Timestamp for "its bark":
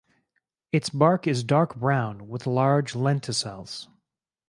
0.71-1.27